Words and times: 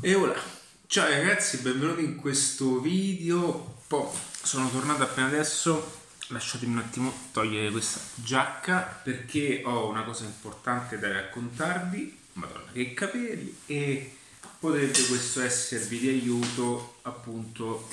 E 0.00 0.14
ora, 0.14 0.40
ciao 0.86 1.08
ragazzi, 1.08 1.56
benvenuti 1.58 2.04
in 2.04 2.14
questo 2.14 2.78
video. 2.78 3.80
Poi 3.88 4.06
sono 4.30 4.70
tornato 4.70 5.02
appena 5.02 5.26
adesso. 5.26 6.02
Lasciatemi 6.28 6.74
un 6.74 6.78
attimo 6.78 7.12
togliere 7.32 7.72
questa 7.72 7.98
giacca 8.14 9.00
perché 9.02 9.62
ho 9.64 9.88
una 9.88 10.04
cosa 10.04 10.22
importante 10.22 11.00
da 11.00 11.10
raccontarvi. 11.10 12.16
Madonna, 12.34 12.70
che 12.72 12.94
capelli! 12.94 13.58
E 13.66 14.16
potrebbe 14.60 15.04
questo 15.08 15.40
esservi 15.40 15.98
di 15.98 16.08
aiuto 16.10 16.98
appunto 17.02 17.88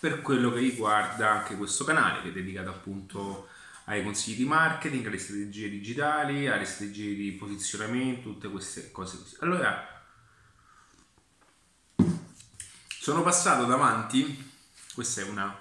per 0.00 0.22
quello 0.22 0.52
che 0.52 0.58
riguarda 0.58 1.30
anche 1.30 1.54
questo 1.54 1.84
canale 1.84 2.20
che 2.20 2.30
è 2.30 2.32
dedicato 2.32 2.70
appunto 2.70 3.46
ai 3.84 4.02
consigli 4.02 4.38
di 4.38 4.44
marketing, 4.44 5.06
alle 5.06 5.18
strategie 5.18 5.70
digitali, 5.70 6.48
alle 6.48 6.64
strategie 6.64 7.14
di 7.14 7.30
posizionamento, 7.30 8.30
tutte 8.30 8.48
queste 8.48 8.90
cose 8.90 9.18
così. 9.18 9.36
Allora, 9.38 9.91
sono 13.02 13.24
passato 13.24 13.64
davanti, 13.64 14.52
questa 14.94 15.22
è 15.22 15.24
una, 15.24 15.60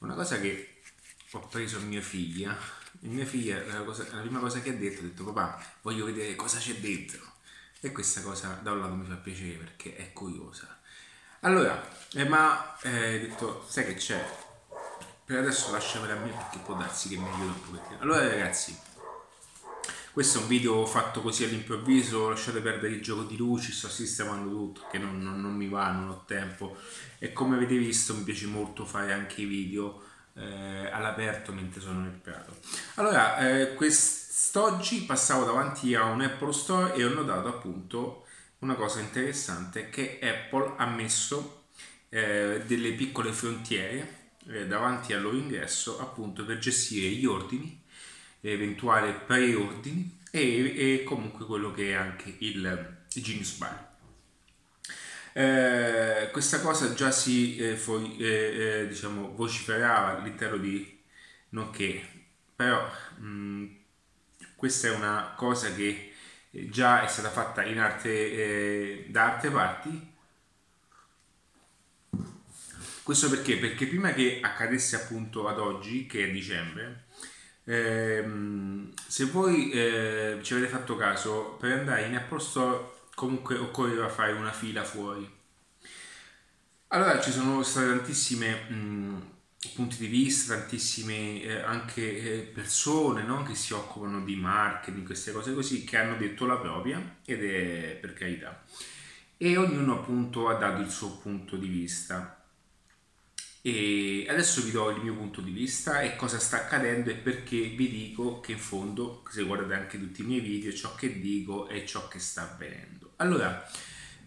una 0.00 0.12
cosa 0.12 0.38
che 0.38 0.82
ho 1.30 1.38
preso 1.38 1.78
a 1.78 1.80
mia 1.80 2.02
figlia. 2.02 2.54
E 3.00 3.06
mia 3.06 3.24
figlia, 3.24 3.64
la, 3.64 3.80
cosa, 3.80 4.06
la, 4.12 4.20
prima 4.20 4.40
cosa 4.40 4.60
che 4.60 4.68
ha 4.68 4.74
detto, 4.74 5.00
ha 5.00 5.04
detto 5.04 5.24
papà, 5.24 5.58
voglio 5.80 6.04
vedere 6.04 6.36
cosa 6.36 6.58
c'è 6.58 6.74
dentro. 6.74 7.24
E 7.80 7.92
questa 7.92 8.20
cosa 8.20 8.58
da 8.60 8.72
un 8.72 8.80
lato 8.80 8.92
mi 8.92 9.06
fa 9.06 9.14
piacere 9.14 9.54
perché 9.54 9.96
è 9.96 10.12
curiosa. 10.12 10.78
Allora, 11.40 11.82
eh, 12.12 12.28
ma 12.28 12.78
eh, 12.82 13.20
detto, 13.20 13.64
sai 13.66 13.86
che 13.86 13.94
c'è? 13.94 14.22
Per 15.24 15.38
adesso 15.38 15.72
lasciamela 15.72 16.12
a 16.12 16.18
me 16.18 16.28
perché 16.28 16.58
può 16.58 16.74
darsi 16.74 17.08
che 17.08 17.16
mi 17.16 17.26
aiuta 17.26 17.52
un 17.52 17.70
pochettino. 17.70 18.00
Allora 18.00 18.28
ragazzi, 18.28 18.78
questo 20.14 20.38
è 20.38 20.42
un 20.42 20.46
video 20.46 20.86
fatto 20.86 21.20
così 21.20 21.42
all'improvviso, 21.42 22.28
lasciate 22.28 22.60
perdere 22.60 22.94
il 22.94 23.02
gioco 23.02 23.24
di 23.24 23.36
luci, 23.36 23.72
sto 23.72 23.88
sistemando 23.88 24.48
tutto, 24.48 24.86
che 24.88 24.96
non, 24.96 25.20
non, 25.20 25.40
non 25.40 25.52
mi 25.52 25.68
va, 25.68 25.90
non 25.90 26.08
ho 26.08 26.22
tempo. 26.24 26.76
E 27.18 27.32
come 27.32 27.56
avete 27.56 27.76
visto 27.76 28.14
mi 28.14 28.22
piace 28.22 28.46
molto 28.46 28.84
fare 28.84 29.12
anche 29.12 29.40
i 29.40 29.44
video 29.44 30.00
eh, 30.34 30.88
all'aperto 30.88 31.52
mentre 31.52 31.80
sono 31.80 32.02
nel 32.02 32.12
prato. 32.12 32.56
Allora, 32.94 33.38
eh, 33.38 33.74
quest'oggi 33.74 35.02
passavo 35.02 35.46
davanti 35.46 35.96
a 35.96 36.04
un 36.04 36.20
Apple 36.20 36.52
Store 36.52 36.94
e 36.94 37.04
ho 37.04 37.12
notato 37.12 37.48
appunto 37.48 38.24
una 38.60 38.76
cosa 38.76 39.00
interessante 39.00 39.90
che 39.90 40.20
Apple 40.22 40.74
ha 40.76 40.86
messo 40.86 41.64
eh, 42.08 42.62
delle 42.64 42.92
piccole 42.92 43.32
frontiere 43.32 44.30
eh, 44.46 44.68
davanti 44.68 45.12
al 45.12 45.22
loro 45.22 45.36
ingresso 45.36 45.98
appunto 45.98 46.44
per 46.44 46.58
gestire 46.58 47.08
gli 47.08 47.26
ordini 47.26 47.82
eventuali 48.50 49.14
preordini 49.26 50.20
e, 50.30 50.94
e 50.94 51.02
comunque 51.04 51.46
quello 51.46 51.70
che 51.72 51.90
è 51.90 51.94
anche 51.94 52.34
il, 52.38 53.02
Genius 53.08 53.56
Bar. 53.56 53.92
Eh, 55.32 56.28
questa 56.30 56.60
cosa 56.60 56.94
già 56.94 57.10
si 57.10 57.56
eh, 57.56 57.76
foi, 57.76 58.16
eh, 58.18 58.82
eh 58.82 58.88
diciamo, 58.88 59.34
vociferava 59.34 60.18
all'interno 60.18 60.58
di 60.58 61.02
nonché, 61.50 62.06
però 62.54 62.88
mh, 63.18 63.26
mm, 63.26 63.66
questa 64.54 64.88
è 64.88 64.94
una 64.94 65.32
cosa 65.36 65.72
che 65.74 66.12
già 66.50 67.02
è 67.02 67.08
stata 67.08 67.30
fatta 67.30 67.64
in 67.64 67.78
arte, 67.78 68.10
eh, 68.10 69.06
da 69.08 69.34
altre 69.34 69.50
parti. 69.50 70.12
Questo 73.02 73.28
perché? 73.28 73.58
Perché 73.58 73.86
prima 73.86 74.12
che 74.12 74.38
accadesse 74.40 74.96
appunto 74.96 75.46
ad 75.48 75.58
oggi, 75.58 76.06
che 76.06 76.24
è 76.24 76.30
dicembre, 76.30 77.04
Ehm, 77.64 78.92
se 79.06 79.24
voi 79.26 79.70
eh, 79.70 80.38
ci 80.42 80.54
avete 80.54 80.68
fatto 80.68 80.96
caso, 80.96 81.56
per 81.58 81.72
andare 81.72 82.06
in 82.06 82.16
Apple 82.16 82.40
Store 82.40 82.92
comunque 83.14 83.56
occorreva 83.56 84.08
fare 84.08 84.32
una 84.32 84.52
fila 84.52 84.84
fuori. 84.84 85.30
Allora 86.88 87.20
ci 87.20 87.32
sono 87.32 87.62
state 87.62 87.88
tantissime 87.88 88.70
mh, 88.70 89.26
punti 89.74 89.96
di 89.96 90.06
vista, 90.06 90.56
tantissime 90.56 91.42
eh, 91.42 91.60
anche 91.60 92.02
eh, 92.18 92.38
persone 92.42 93.22
no? 93.22 93.42
che 93.42 93.54
si 93.54 93.72
occupano 93.72 94.22
di 94.22 94.36
marketing, 94.36 95.04
queste 95.04 95.32
cose 95.32 95.54
così, 95.54 95.84
che 95.84 95.96
hanno 95.96 96.16
detto 96.16 96.46
la 96.46 96.56
propria 96.58 97.18
ed 97.24 97.42
è 97.44 97.98
per 98.00 98.12
carità. 98.14 98.62
E 99.36 99.56
ognuno 99.56 99.94
appunto 99.94 100.48
ha 100.48 100.54
dato 100.54 100.82
il 100.82 100.90
suo 100.90 101.18
punto 101.18 101.56
di 101.56 101.66
vista. 101.66 102.43
E 103.66 104.26
adesso 104.28 104.60
vi 104.60 104.72
do 104.72 104.90
il 104.90 105.00
mio 105.00 105.14
punto 105.14 105.40
di 105.40 105.50
vista 105.50 106.02
e 106.02 106.16
cosa 106.16 106.38
sta 106.38 106.58
accadendo 106.58 107.08
e 107.08 107.14
perché 107.14 107.56
vi 107.56 107.88
dico 107.88 108.40
che 108.40 108.52
in 108.52 108.58
fondo, 108.58 109.22
se 109.30 109.42
guardate 109.42 109.72
anche 109.72 109.98
tutti 109.98 110.20
i 110.20 110.26
miei 110.26 110.40
video, 110.40 110.70
ciò 110.74 110.94
che 110.94 111.18
dico 111.18 111.66
è 111.68 111.82
ciò 111.84 112.06
che 112.06 112.18
sta 112.18 112.42
avvenendo. 112.42 113.12
Allora, 113.16 113.66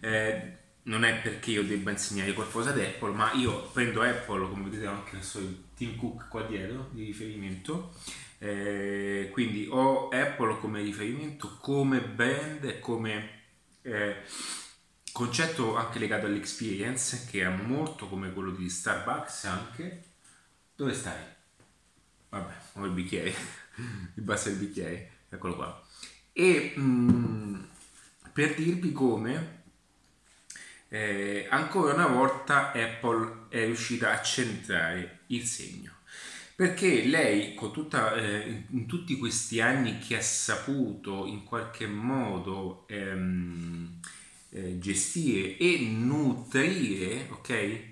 eh, 0.00 0.56
non 0.82 1.04
è 1.04 1.20
perché 1.20 1.52
io 1.52 1.62
debba 1.62 1.92
insegnare 1.92 2.32
qualcosa 2.32 2.70
ad 2.70 2.80
Apple, 2.80 3.12
ma 3.12 3.32
io 3.34 3.68
prendo 3.68 4.02
Apple, 4.02 4.48
come 4.48 4.64
vedete 4.64 4.86
anche 4.86 5.18
il 5.18 5.64
Tim 5.76 5.94
Cook 5.94 6.26
qua 6.28 6.42
dietro, 6.42 6.88
di 6.90 7.04
riferimento, 7.04 7.94
eh, 8.38 9.28
quindi 9.30 9.68
ho 9.70 10.08
Apple 10.08 10.58
come 10.58 10.82
riferimento, 10.82 11.58
come 11.60 12.00
brand 12.00 12.80
come... 12.80 13.36
Eh, 13.82 14.16
concetto 15.18 15.74
anche 15.74 15.98
legato 15.98 16.26
all'experience 16.26 17.26
che 17.28 17.42
è 17.42 17.48
molto 17.48 18.06
come 18.06 18.32
quello 18.32 18.52
di 18.52 18.70
Starbucks 18.70 19.44
anche. 19.46 20.04
Dove 20.76 20.94
stai? 20.94 21.36
vabbè 22.28 22.54
ho 22.74 22.84
il 22.84 22.92
bicchiere. 22.92 23.34
Mi 24.14 24.22
basta 24.22 24.48
il 24.48 24.56
bicchiere 24.56 25.10
eccolo 25.28 25.56
qua. 25.56 25.82
E 26.32 26.72
mh, 26.76 26.82
mm, 26.82 27.62
per 28.32 28.54
dirvi 28.54 28.92
come 28.92 29.62
eh, 30.86 31.48
ancora 31.50 31.94
una 31.94 32.06
volta 32.06 32.70
Apple 32.70 33.46
è 33.48 33.64
riuscita 33.64 34.12
a 34.12 34.22
centrare 34.22 35.22
il 35.26 35.44
segno. 35.44 35.94
Perché 36.54 37.04
lei 37.04 37.56
tutta, 37.56 38.14
eh, 38.14 38.66
in 38.70 38.86
tutti 38.86 39.16
questi 39.16 39.60
anni 39.60 39.98
che 39.98 40.16
ha 40.16 40.22
saputo 40.22 41.26
in 41.26 41.42
qualche 41.42 41.88
modo 41.88 42.86
ehm, 42.86 44.00
eh, 44.50 44.78
gestire 44.78 45.56
e 45.56 45.78
nutrire, 45.80 47.28
ok? 47.30 47.86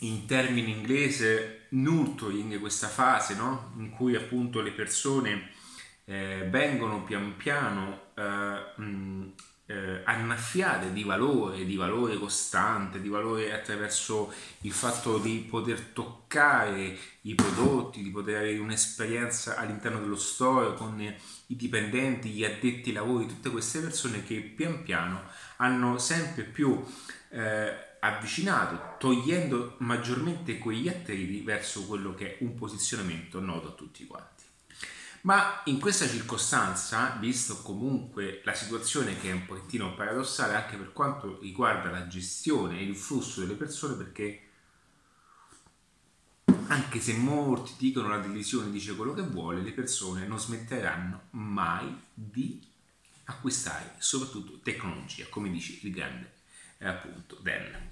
In 0.00 0.26
termini 0.26 0.70
inglese, 0.70 1.66
nurturing, 1.70 2.58
questa 2.58 2.88
fase, 2.88 3.34
no? 3.34 3.72
In 3.76 3.90
cui 3.90 4.14
appunto 4.16 4.60
le 4.60 4.72
persone 4.72 5.50
eh, 6.04 6.46
vengono 6.48 7.04
pian 7.04 7.36
piano 7.36 8.12
eh, 8.14 8.74
eh, 9.70 10.00
annaffiate 10.02 10.92
di 10.92 11.04
valore, 11.04 11.64
di 11.64 11.76
valore 11.76 12.18
costante, 12.18 13.00
di 13.00 13.08
valore 13.08 13.52
attraverso 13.52 14.32
il 14.62 14.72
fatto 14.72 15.18
di 15.18 15.46
poter 15.48 15.80
toccare 15.80 16.98
i 17.22 17.34
prodotti, 17.36 18.02
di 18.02 18.10
poter 18.10 18.38
avere 18.38 18.58
un'esperienza 18.58 19.56
all'interno 19.56 20.00
dello 20.00 20.16
store 20.16 20.74
con 20.74 21.00
i 21.00 21.56
dipendenti, 21.56 22.30
gli 22.30 22.44
addetti 22.44 22.88
ai 22.88 22.94
lavori, 22.94 23.26
tutte 23.26 23.50
queste 23.50 23.78
persone 23.78 24.24
che 24.24 24.40
pian 24.40 24.82
piano 24.82 25.22
hanno 25.58 25.98
sempre 25.98 26.42
più 26.42 26.84
eh, 27.30 27.72
avvicinato, 28.00 28.96
togliendo 28.98 29.76
maggiormente 29.78 30.58
quegli 30.58 30.88
attriti 30.88 31.42
verso 31.42 31.86
quello 31.86 32.12
che 32.14 32.38
è 32.38 32.42
un 32.42 32.56
posizionamento 32.56 33.38
noto 33.38 33.68
a 33.68 33.72
tutti 33.72 34.04
quanti. 34.04 34.39
Ma 35.22 35.60
in 35.64 35.78
questa 35.78 36.08
circostanza, 36.08 37.16
visto 37.20 37.60
comunque 37.62 38.40
la 38.44 38.54
situazione 38.54 39.18
che 39.18 39.28
è 39.28 39.32
un 39.32 39.44
pochettino 39.44 39.94
paradossale 39.94 40.54
anche 40.54 40.76
per 40.76 40.92
quanto 40.92 41.38
riguarda 41.40 41.90
la 41.90 42.06
gestione 42.06 42.78
e 42.78 42.84
il 42.84 42.96
flusso 42.96 43.40
delle 43.40 43.54
persone, 43.54 43.94
perché 43.94 44.44
anche 46.68 47.00
se 47.00 47.14
molti 47.14 47.74
dicono 47.76 48.08
la 48.08 48.20
televisione 48.20 48.70
dice 48.70 48.96
quello 48.96 49.12
che 49.12 49.22
vuole, 49.22 49.60
le 49.60 49.72
persone 49.72 50.26
non 50.26 50.38
smetteranno 50.38 51.28
mai 51.30 51.94
di 52.14 52.66
acquistare 53.24 53.96
soprattutto 53.98 54.60
tecnologia, 54.62 55.26
come 55.28 55.50
dice 55.50 55.78
il 55.82 55.92
grande 55.92 56.38
eh, 56.78 56.88
appunto 56.88 57.36
Dan. 57.42 57.90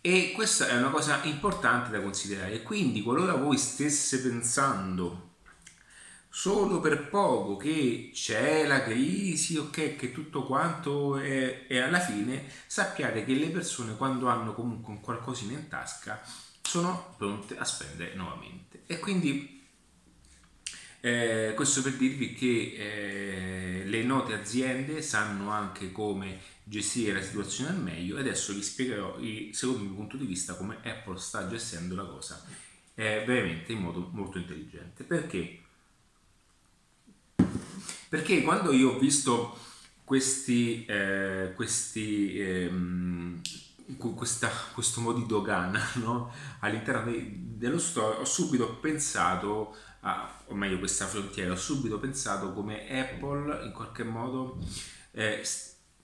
E 0.00 0.32
questa 0.34 0.68
è 0.68 0.76
una 0.76 0.90
cosa 0.90 1.22
importante 1.24 1.90
da 1.90 2.00
considerare. 2.00 2.62
Quindi, 2.62 3.02
qualora 3.02 3.34
voi 3.34 3.58
stesse 3.58 4.22
pensando 4.22 5.27
solo 6.38 6.78
per 6.78 7.08
poco 7.08 7.56
che 7.56 8.12
c'è 8.14 8.64
la 8.64 8.84
crisi, 8.84 9.56
ok, 9.56 9.96
che 9.96 10.12
tutto 10.12 10.44
quanto 10.44 11.18
è, 11.18 11.64
e 11.66 11.78
alla 11.80 11.98
fine 11.98 12.44
sappiate 12.64 13.24
che 13.24 13.34
le 13.34 13.48
persone 13.48 13.96
quando 13.96 14.28
hanno 14.28 14.54
comunque 14.54 14.92
un 14.92 15.00
qualcosina 15.00 15.58
in 15.58 15.66
tasca 15.66 16.22
sono 16.62 17.16
pronte 17.18 17.58
a 17.58 17.64
spendere 17.64 18.14
nuovamente. 18.14 18.82
E 18.86 19.00
quindi 19.00 19.66
eh, 21.00 21.54
questo 21.56 21.82
per 21.82 21.94
dirvi 21.94 22.34
che 22.34 23.80
eh, 23.80 23.84
le 23.84 24.02
note 24.04 24.34
aziende 24.34 25.02
sanno 25.02 25.50
anche 25.50 25.90
come 25.90 26.38
gestire 26.62 27.14
la 27.14 27.22
situazione 27.22 27.70
al 27.70 27.82
meglio 27.82 28.16
e 28.16 28.20
adesso 28.20 28.52
vi 28.52 28.62
spiegherò, 28.62 29.18
secondo 29.50 29.80
il 29.80 29.86
mio 29.86 29.94
punto 29.96 30.16
di 30.16 30.26
vista, 30.26 30.54
come 30.54 30.78
Apple 30.84 31.18
sta 31.18 31.48
gestendo 31.48 31.96
la 31.96 32.04
cosa 32.04 32.40
eh, 32.94 33.24
veramente 33.26 33.72
in 33.72 33.80
modo 33.80 34.08
molto 34.12 34.38
intelligente. 34.38 35.02
Perché? 35.02 35.62
Perché 38.08 38.42
quando 38.42 38.72
io 38.72 38.92
ho 38.92 38.98
visto 38.98 39.56
questi, 40.04 40.84
eh, 40.86 41.52
questi 41.54 42.40
ehm, 42.40 43.40
questa, 43.96 44.50
questo 44.74 45.00
modo 45.00 45.18
di 45.18 45.26
dogana 45.26 45.80
no? 45.96 46.30
all'interno 46.60 47.10
dei, 47.10 47.32
dello 47.56 47.78
store 47.78 48.18
ho 48.18 48.24
subito 48.24 48.76
pensato 48.76 49.74
a, 50.00 50.42
o 50.46 50.54
meglio 50.54 50.78
questa 50.78 51.06
frontiera 51.06 51.52
ho 51.52 51.56
subito 51.56 51.98
pensato 51.98 52.52
come 52.52 52.88
Apple 52.88 53.64
in 53.64 53.72
qualche 53.72 54.04
modo 54.04 54.58
eh, 55.12 55.40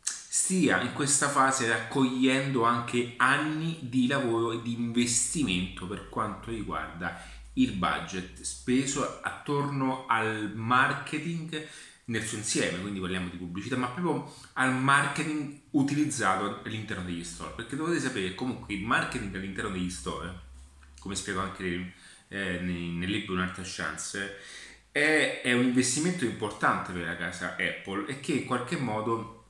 stia 0.01 0.81
in 0.81 0.93
questa 0.95 1.29
fase 1.29 1.69
raccogliendo 1.69 2.65
anche 2.65 3.15
anni 3.19 3.79
di 3.83 4.07
lavoro 4.07 4.53
e 4.53 4.63
di 4.63 4.73
investimento 4.73 5.87
per 5.87 6.09
quanto 6.09 6.51
riguarda 6.51 7.21
il 7.55 7.73
budget 7.73 8.41
speso 8.41 9.21
attorno 9.23 10.07
al 10.07 10.53
marketing 10.55 11.69
nel 12.07 12.25
suo 12.25 12.39
insieme, 12.39 12.81
quindi 12.81 13.01
parliamo 13.01 13.29
di 13.29 13.37
pubblicità, 13.37 13.77
ma 13.77 13.89
proprio 13.89 14.33
al 14.55 14.75
marketing 14.75 15.61
utilizzato 15.71 16.61
all'interno 16.65 17.05
degli 17.05 17.25
store, 17.25 17.53
perché 17.55 17.77
dovete 17.77 18.01
sapere 18.01 18.29
che 18.29 18.35
comunque 18.35 18.75
il 18.75 18.85
marketing 18.85 19.35
all'interno 19.35 19.71
degli 19.71 19.91
store, 19.91 20.41
come 21.01 21.15
spiego 21.15 21.41
anche 21.41 21.95
eh, 22.29 22.59
nel 22.61 23.11
libro 23.11 23.35
Un'altra 23.35 23.63
chance, 23.65 24.39
è, 24.91 25.41
è, 25.43 25.53
un 25.53 25.65
investimento 25.65 26.25
importante 26.25 26.93
per 26.93 27.05
la 27.05 27.17
casa 27.17 27.57
Apple 27.59 28.07
e 28.07 28.21
che 28.21 28.33
in 28.33 28.45
qualche 28.45 28.77
modo 28.77 29.47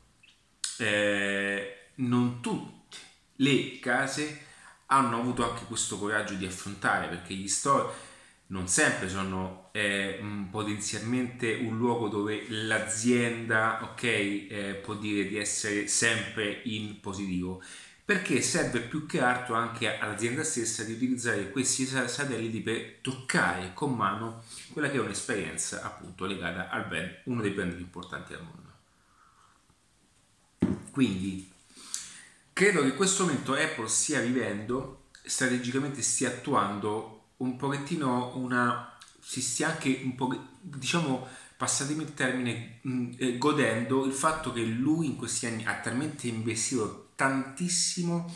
eh, 0.79 1.89
non 1.97 2.41
tutte 2.41 2.97
le 3.37 3.79
case 3.81 4.43
hanno 4.87 5.19
avuto 5.19 5.49
anche 5.49 5.65
questo 5.65 5.99
coraggio 5.99 6.35
di 6.35 6.47
affrontare, 6.47 7.09
perché 7.09 7.35
gli 7.35 7.49
store 7.49 7.93
non 8.49 8.69
sempre 8.69 9.09
sono 9.09 9.64
eh, 9.77 10.21
potenzialmente 10.53 11.53
un 11.53 11.77
luogo 11.77 12.07
dove 12.07 12.47
l'azienda 12.49 13.81
okay, 13.83 14.47
eh, 14.47 14.75
può 14.75 14.95
dire 14.95 15.27
di 15.27 15.37
essere 15.37 15.89
sempre 15.89 16.61
in 16.65 17.01
positivo 17.01 17.61
perché 18.05 18.41
serve 18.41 18.83
più 18.83 19.05
che 19.05 19.21
altro 19.21 19.57
anche 19.57 19.99
all'azienda 19.99 20.45
stessa 20.45 20.85
di 20.85 20.93
utilizzare 20.93 21.51
questi 21.51 21.87
satelliti 21.87 22.61
per 22.61 22.99
toccare 23.01 23.73
con 23.75 23.97
mano 23.97 24.45
quella 24.73 24.89
che 24.89 24.99
è 24.99 25.01
un'esperienza 25.01 25.83
appunto 25.83 26.25
legata 26.25 26.69
al 26.69 26.87
brand, 26.87 27.23
uno 27.25 27.41
dei 27.41 27.51
brand 27.51 27.73
più 27.73 27.81
importanti 27.81 28.33
al 28.35 28.45
mondo. 28.45 28.73
Quindi 30.93 31.51
credo 32.53 32.83
che 32.83 32.89
in 32.89 32.95
questo 32.95 33.25
momento 33.25 33.55
Apple 33.55 33.89
stia 33.89 34.21
vivendo, 34.21 35.07
strategicamente 35.25 36.01
stia 36.01 36.29
attuando 36.29 37.23
un 37.39 37.57
pochettino 37.57 38.37
una 38.37 38.94
si 39.27 39.41
stia 39.41 39.69
anche 39.69 40.01
un 40.03 40.15
po' 40.15 40.49
diciamo 40.61 41.27
passatemi 41.57 42.03
il 42.03 42.15
termine 42.15 42.79
mh, 42.83 42.93
mm, 42.93 43.13
eh, 43.17 43.39
godendo 43.39 44.05
il 44.05 44.13
fatto 44.13 44.53
che 44.53 44.63
lui 44.63 45.07
in 45.07 45.17
questi 45.17 45.47
anni 45.47 45.65
ha 45.65 45.75
talmente 45.81 46.29
investito 46.29 47.09
tantissimo 47.17 48.33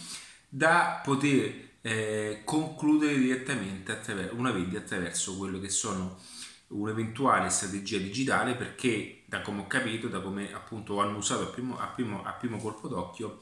da 0.48 1.00
poter 1.04 1.66
eh, 1.82 2.40
concludere 2.44 3.18
direttamente 3.18 3.92
attraverso 3.92 4.34
una 4.34 4.50
vendita 4.50 4.78
attraverso 4.78 5.36
quello 5.36 5.60
che 5.60 5.68
sono 5.68 6.18
un'eventuale 6.68 7.50
strategia 7.50 7.98
digitale 7.98 8.54
perché 8.54 9.22
da 9.26 9.42
come 9.42 9.62
ho 9.62 9.66
capito 9.66 10.08
da 10.08 10.20
come 10.20 10.52
appunto 10.52 11.00
hanno 11.00 11.18
usato 11.18 11.42
a 11.42 11.46
primo, 11.46 11.78
a 11.78 11.86
primo, 11.86 12.24
a 12.24 12.32
primo 12.32 12.56
colpo 12.58 12.88
d'occhio 12.88 13.40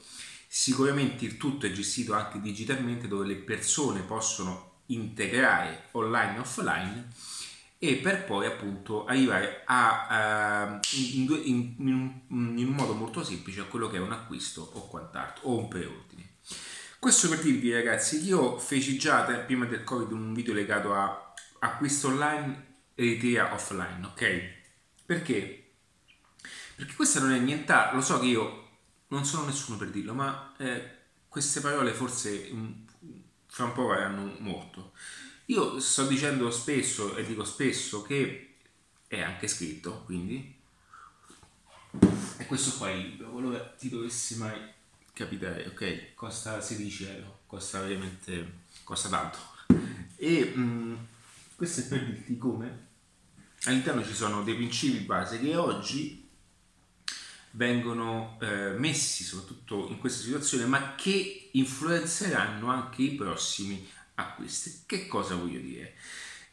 sicuramente 0.49 1.25
il 1.25 1.37
tutto 1.37 1.67
è 1.67 1.73
gestito 1.73 2.13
anche 2.13 2.41
digitalmente 2.41 3.09
dove 3.09 3.27
le 3.27 3.37
persone 3.37 4.01
possono 4.01 4.75
integrare 4.87 5.89
online 5.93 6.37
e 6.37 6.39
offline 6.39 7.09
e 7.79 7.97
per 7.97 8.25
poi 8.25 8.47
appunto 8.47 9.05
arrivare 9.05 9.63
a, 9.67 10.79
uh, 10.81 10.97
in, 10.97 11.41
in, 11.45 11.75
in, 12.29 12.59
in, 12.59 12.69
modo 12.69 12.95
molto 12.95 13.23
semplice 13.23 13.61
a 13.61 13.65
quello 13.65 13.89
che 13.89 13.97
è 13.97 14.01
un 14.01 14.13
acquisto 14.13 14.63
o 14.63 14.89
quant'altro 14.89 15.49
o 15.49 15.59
un 15.59 15.69
preordine. 15.69 16.37
Questo 16.99 17.29
per 17.29 17.41
dirvi 17.41 17.73
ragazzi 17.73 18.19
che 18.21 18.27
io 18.27 18.59
feci 18.59 18.97
già 18.99 19.23
prima 19.23 19.67
del 19.67 19.85
covid 19.85 20.11
un 20.11 20.33
video 20.33 20.55
legato 20.55 20.95
a 20.95 21.35
acquisto 21.61 22.09
online 22.09 22.65
e 22.95 23.03
ritira 23.03 23.53
offline, 23.53 24.07
ok? 24.07 24.55
Perché? 25.05 25.73
Perché 26.75 26.95
questa 26.95 27.21
non 27.21 27.33
è 27.33 27.39
nient'altro, 27.39 27.97
lo 27.97 28.03
so 28.03 28.19
che 28.19 28.27
io 28.27 28.69
non 29.09 29.25
sono 29.25 29.47
nessuno 29.47 29.77
per 29.77 29.91
dirlo, 29.91 30.15
ma 30.15 30.55
eh, 30.59 30.91
queste 31.29 31.61
parole 31.61 31.93
forse 31.93 32.51
fra 33.47 33.65
un 33.65 33.73
po' 33.73 33.87
verranno 33.87 34.35
morto. 34.39 34.93
Io 35.47 35.79
sto 35.79 36.07
dicendo 36.07 36.51
spesso, 36.51 37.17
e 37.17 37.25
dico 37.25 37.45
spesso, 37.45 38.03
che 38.03 38.55
è 39.07 39.21
anche 39.21 39.47
scritto, 39.47 40.03
quindi, 40.05 40.55
e 42.39 42.47
questo 42.47 42.77
qua 42.77 42.89
è 42.89 42.95
il 42.95 43.11
libro, 43.11 43.31
qualora 43.31 43.61
ti 43.61 43.89
dovessi 43.89 44.37
mai 44.39 44.59
capitare, 45.13 45.67
ok? 45.69 46.15
Costa 46.15 46.61
16 46.61 47.05
euro, 47.05 47.41
costa 47.47 47.81
veramente, 47.81 48.65
costa 48.83 49.09
tanto. 49.09 49.39
E 50.17 50.53
mh, 50.53 50.61
mm, 50.61 50.95
questo 51.55 51.81
è 51.81 51.85
per 51.85 52.05
dirti 52.05 52.37
come 52.37 52.85
all'interno 53.65 54.05
ci 54.05 54.15
sono 54.15 54.43
dei 54.43 54.55
principi 54.55 54.99
base 54.99 55.41
che 55.41 55.57
oggi 55.57 56.29
vengono 57.53 58.37
eh, 58.41 58.73
messi 58.73 59.25
soprattutto 59.25 59.89
in 59.89 59.99
questa 59.99 60.23
situazione, 60.23 60.67
ma 60.67 60.95
che 60.97 61.51
influenzeranno 61.53 62.69
anche 62.69 63.03
i 63.03 63.15
prossimi 63.15 63.89
acquisti. 64.17 64.83
Che 64.85 65.07
cosa 65.07 65.35
voglio 65.35 65.61
dire? 65.61 65.95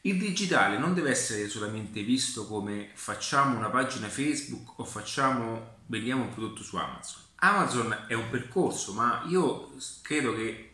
Il 0.01 0.17
digitale 0.17 0.77
non 0.77 0.93
deve 0.93 1.11
essere 1.11 1.47
solamente 1.49 2.01
visto 2.03 2.45
come 2.45 2.89
facciamo 2.93 3.57
una 3.57 3.69
pagina 3.69 4.09
Facebook 4.09 4.79
o 4.79 4.85
facciamo 4.85 5.81
vendiamo 5.87 6.23
un 6.23 6.33
prodotto 6.33 6.63
su 6.63 6.75
Amazon. 6.75 7.21
Amazon 7.35 8.05
è 8.07 8.13
un 8.13 8.29
percorso, 8.29 8.93
ma 8.93 9.23
io 9.27 9.73
credo 10.01 10.33
che 10.33 10.73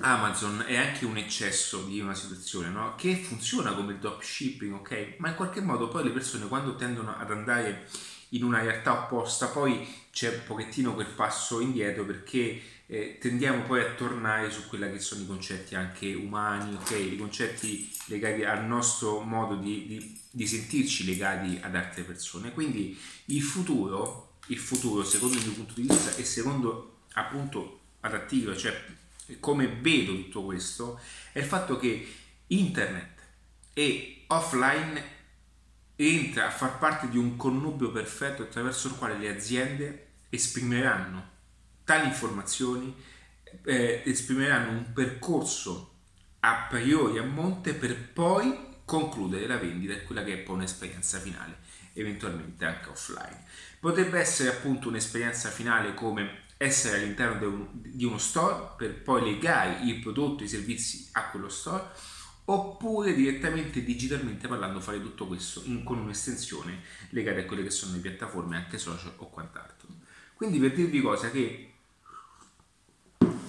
Amazon 0.00 0.64
è 0.66 0.76
anche 0.76 1.04
un 1.04 1.16
eccesso 1.16 1.82
di 1.84 2.00
una 2.00 2.14
situazione 2.14 2.68
no? 2.68 2.94
che 2.96 3.16
funziona 3.16 3.72
come 3.72 3.92
il 3.92 3.98
dropshipping, 3.98 4.74
ok? 4.74 5.14
Ma 5.18 5.30
in 5.30 5.34
qualche 5.34 5.60
modo 5.60 5.88
poi 5.88 6.04
le 6.04 6.10
persone 6.10 6.46
quando 6.46 6.76
tendono 6.76 7.16
ad 7.16 7.30
andare 7.30 7.88
in 8.30 8.44
una 8.44 8.60
realtà 8.60 9.04
opposta 9.04 9.46
poi 9.48 9.86
c'è 10.10 10.28
un 10.28 10.42
pochettino 10.46 10.94
quel 10.94 11.06
passo 11.06 11.60
indietro 11.60 12.04
perché 12.04 12.60
eh, 12.86 13.18
tendiamo 13.20 13.62
poi 13.62 13.80
a 13.80 13.92
tornare 13.92 14.50
su 14.50 14.66
quelli 14.66 14.90
che 14.90 14.98
sono 14.98 15.22
i 15.22 15.26
concetti 15.26 15.74
anche 15.74 16.14
umani, 16.14 16.74
ok? 16.74 16.90
I 16.92 17.16
concetti 17.16 17.92
legati 18.06 18.44
al 18.44 18.64
nostro 18.64 19.20
modo 19.20 19.56
di, 19.56 19.86
di, 19.86 20.20
di 20.30 20.46
sentirci 20.46 21.04
legati 21.04 21.58
ad 21.62 21.76
altre 21.76 22.02
persone. 22.02 22.52
Quindi 22.52 22.98
il 23.26 23.42
futuro, 23.42 24.36
il 24.46 24.58
futuro 24.58 25.04
secondo 25.04 25.36
il 25.36 25.44
mio 25.44 25.52
punto 25.52 25.74
di 25.74 25.82
vista 25.82 26.16
e 26.16 26.24
secondo 26.24 27.00
appunto 27.12 27.80
adattivo, 28.00 28.56
cioè 28.56 28.74
come 29.38 29.66
vedo 29.66 30.14
tutto 30.14 30.44
questo, 30.44 30.98
è 31.32 31.40
il 31.40 31.44
fatto 31.44 31.76
che 31.76 32.06
internet 32.46 33.20
e 33.74 34.24
offline 34.28 35.16
entra 36.00 36.46
a 36.46 36.50
far 36.50 36.78
parte 36.78 37.08
di 37.08 37.18
un 37.18 37.36
connubio 37.36 37.90
perfetto 37.90 38.42
attraverso 38.42 38.86
il 38.86 38.94
quale 38.94 39.18
le 39.18 39.28
aziende 39.28 40.06
esprimeranno 40.28 41.36
tali 41.82 42.06
informazioni, 42.06 42.94
eh, 43.64 44.02
esprimeranno 44.04 44.70
un 44.70 44.92
percorso 44.92 45.94
a 46.40 46.66
priori 46.68 47.18
a 47.18 47.24
monte 47.24 47.74
per 47.74 47.96
poi 48.12 48.56
concludere 48.84 49.46
la 49.46 49.56
vendita 49.56 49.98
quella 50.02 50.22
che 50.22 50.34
è 50.34 50.38
poi 50.38 50.56
un'esperienza 50.56 51.18
finale, 51.18 51.58
eventualmente 51.94 52.64
anche 52.64 52.90
offline. 52.90 53.42
Potrebbe 53.80 54.20
essere 54.20 54.50
appunto 54.50 54.88
un'esperienza 54.88 55.48
finale 55.48 55.94
come 55.94 56.42
essere 56.58 56.98
all'interno 56.98 57.70
di 57.72 58.04
uno 58.04 58.18
store 58.18 58.74
per 58.76 59.02
poi 59.02 59.32
legare 59.32 59.80
il 59.82 60.00
prodotto 60.00 60.42
e 60.42 60.46
i 60.46 60.48
servizi 60.48 61.08
a 61.12 61.30
quello 61.30 61.48
store 61.48 61.90
oppure 62.50 63.14
direttamente 63.14 63.84
digitalmente 63.84 64.48
parlando 64.48 64.80
fare 64.80 65.00
tutto 65.02 65.26
questo 65.26 65.62
in, 65.64 65.82
con 65.84 65.98
un'estensione 65.98 66.80
legata 67.10 67.40
a 67.40 67.44
quelle 67.44 67.62
che 67.62 67.70
sono 67.70 67.92
le 67.92 67.98
piattaforme 67.98 68.56
anche 68.56 68.78
social 68.78 69.12
o 69.16 69.28
quant'altro. 69.28 69.88
Quindi 70.34 70.58
per 70.58 70.72
dirvi 70.72 71.00
cosa 71.00 71.30
che 71.30 71.72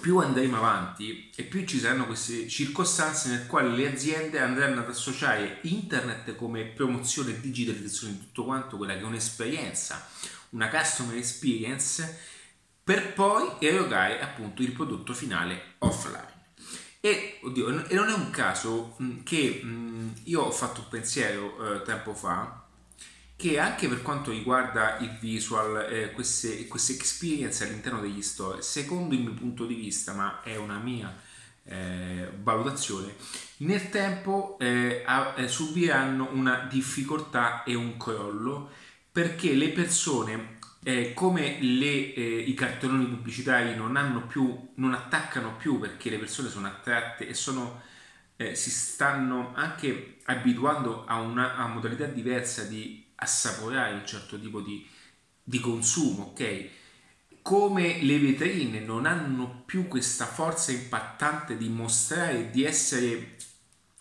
più 0.02 0.18
andremo 0.18 0.58
avanti 0.58 1.30
e 1.36 1.44
più 1.44 1.66
ci 1.66 1.80
saranno 1.80 2.06
queste 2.08 2.48
circostanze 2.48 3.30
nel 3.30 3.48
quali 3.48 3.76
le 3.76 3.92
aziende 3.92 4.40
andranno 4.40 4.82
ad 4.82 4.90
associare 4.90 5.60
internet 5.64 6.36
come 6.36 6.66
promozione 6.66 7.32
e 7.32 7.40
digitalizzazione 7.40 8.14
di 8.14 8.20
tutto 8.20 8.46
quanto, 8.46 8.78
quella 8.78 8.94
che 8.94 9.02
è 9.02 9.04
un'esperienza, 9.04 10.10
una 10.50 10.70
customer 10.70 11.16
experience 11.16 12.20
per 12.84 13.14
poi 13.14 13.48
erogare 13.60 14.20
appunto 14.20 14.62
il 14.62 14.72
prodotto 14.72 15.14
finale 15.14 15.76
offline. 15.80 16.29
E, 17.02 17.40
oddio, 17.44 17.88
e 17.88 17.96
non 17.96 18.10
è 18.10 18.14
un 18.14 18.30
caso 18.30 18.98
che 19.24 19.64
io 20.24 20.42
ho 20.42 20.52
fatto 20.52 20.82
un 20.82 20.88
pensiero 20.90 21.76
eh, 21.76 21.82
tempo 21.84 22.14
fa 22.14 22.66
che 23.40 23.58
anche 23.58 23.88
per 23.88 24.02
quanto 24.02 24.32
riguarda 24.32 24.98
il 24.98 25.18
visual, 25.18 25.88
eh, 25.90 26.12
queste, 26.12 26.68
queste 26.68 26.92
experience 26.92 27.64
all'interno 27.64 28.02
degli 28.02 28.22
store, 28.22 28.62
secondo 28.62 29.16
il 29.16 29.22
mio 29.22 29.32
punto 29.32 29.66
di 29.66 29.76
vista, 29.76 30.12
ma 30.12 30.42
è 30.44 30.58
una 30.58 30.78
mia 30.78 31.18
eh, 31.64 32.30
valutazione, 32.44 33.16
nel 33.60 33.90
tempo 33.90 34.58
eh, 34.60 35.06
eh 35.38 35.48
subiranno 35.48 36.28
una 36.34 36.68
difficoltà 36.70 37.64
e 37.64 37.76
un 37.76 37.96
crollo 37.96 38.72
perché 39.10 39.54
le 39.54 39.70
persone 39.70 40.59
eh, 40.84 41.14
come 41.14 41.60
le, 41.62 42.14
eh, 42.14 42.40
i 42.40 42.54
cartelloni 42.54 43.06
pubblicitari 43.06 43.76
non, 43.76 44.26
più, 44.28 44.72
non 44.76 44.94
attaccano 44.94 45.56
più 45.58 45.80
perché 45.80 46.10
le 46.10 46.18
persone 46.18 46.50
sono 46.50 46.68
attratte 46.68 47.28
e 47.28 47.34
sono, 47.34 47.82
eh, 48.38 48.56
si 48.56 48.70
stanno 48.70 49.54
anche 49.56 50.18
abituando 50.26 51.06
a 51.06 51.20
una 51.20 51.56
a 51.56 51.68
modalità 51.68 52.06
diversa 52.06 52.64
di 52.64 53.06
assaporare 53.16 53.94
un 53.94 54.06
certo 54.06 54.40
tipo 54.40 54.62
di, 54.62 54.88
di 55.44 55.60
consumo, 55.60 56.28
ok? 56.32 56.70
Come 57.42 58.02
le 58.02 58.20
vetrine 58.20 58.80
non 58.80 59.06
hanno 59.06 59.64
più 59.66 59.88
questa 59.88 60.26
forza 60.26 60.72
impattante 60.72 61.58
di 61.58 61.68
mostrare 61.68 62.52
di 62.52 62.64
essere 62.64 63.38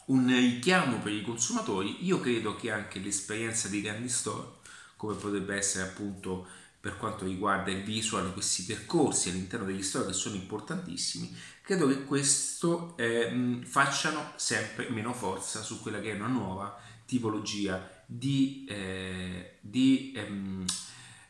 un 0.06 0.28
richiamo 0.28 0.98
per 0.98 1.12
i 1.12 1.22
consumatori, 1.22 2.04
io 2.04 2.20
credo 2.20 2.56
che 2.56 2.70
anche 2.70 2.98
l'esperienza 2.98 3.68
di 3.68 3.80
grandi 3.82 4.08
store, 4.08 4.56
come 4.96 5.14
potrebbe 5.14 5.56
essere 5.56 5.84
appunto 5.88 6.46
per 6.80 6.96
quanto 6.96 7.24
riguarda 7.24 7.70
il 7.70 7.82
visual, 7.82 8.32
questi 8.32 8.64
percorsi 8.64 9.30
all'interno 9.30 9.66
degli 9.66 9.82
store 9.82 10.06
che 10.06 10.12
sono 10.12 10.36
importantissimi, 10.36 11.34
credo 11.62 11.88
che 11.88 12.04
questo 12.04 12.96
eh, 12.96 13.60
facciano 13.64 14.32
sempre 14.36 14.88
meno 14.90 15.12
forza 15.12 15.62
su 15.62 15.82
quella 15.82 16.00
che 16.00 16.12
è 16.12 16.14
una 16.14 16.28
nuova 16.28 16.78
tipologia 17.04 18.04
di, 18.06 18.64
eh, 18.68 19.56
di 19.60 20.12
ehm, 20.14 20.64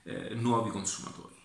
eh, 0.03 0.35
nuovi 0.35 0.71
consumatori. 0.71 1.37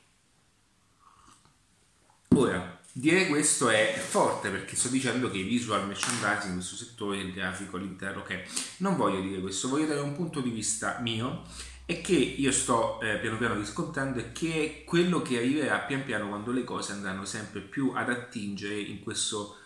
Ora, 2.35 2.79
dire 2.91 3.27
questo 3.27 3.69
è 3.69 3.93
forte 3.95 4.49
perché 4.49 4.75
sto 4.75 4.89
dicendo 4.89 5.29
che 5.29 5.37
i 5.37 5.43
visual 5.43 5.87
merchandising 5.87 6.49
in 6.49 6.53
questo 6.55 6.75
settore, 6.75 7.17
il 7.17 7.31
grafico 7.31 7.77
all'interno, 7.77 8.21
ok, 8.21 8.75
non 8.77 8.95
voglio 8.95 9.21
dire 9.21 9.39
questo, 9.39 9.69
voglio 9.69 9.87
dare 9.87 10.01
un 10.01 10.15
punto 10.15 10.41
di 10.41 10.49
vista 10.49 10.99
mio 10.99 11.43
e 11.85 12.01
che 12.01 12.13
io 12.13 12.51
sto 12.51 13.01
eh, 13.01 13.19
piano 13.19 13.37
piano 13.37 13.55
riscontrando 13.55 14.19
e 14.19 14.31
che 14.31 14.53
è 14.53 14.83
quello 14.85 15.21
che 15.21 15.37
arriverà 15.37 15.79
pian 15.79 16.05
piano 16.05 16.29
quando 16.29 16.51
le 16.51 16.63
cose 16.63 16.93
andranno 16.93 17.25
sempre 17.25 17.59
più 17.61 17.91
ad 17.93 18.09
attingere 18.09 18.79
in 18.79 19.01
questo... 19.01 19.57